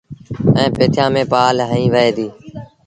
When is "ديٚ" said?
2.17-2.33